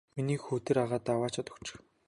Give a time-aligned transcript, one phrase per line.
[0.17, 1.77] Миний хүү тэр агаадаа аваачаад өгчих.